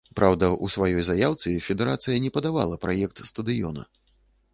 [0.19, 3.85] Праўда, у сваёй заяўцы федэрацыя не падавала праект стадыёна.